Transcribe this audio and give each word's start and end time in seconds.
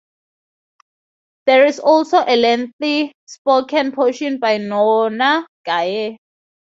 There 1.45 1.67
is 1.67 1.79
also 1.79 2.23
a 2.25 2.35
lengthy 2.35 3.13
spoken 3.27 3.91
portion 3.91 4.39
by 4.39 4.57
Nona 4.57 5.45
Gaye. 5.63 6.17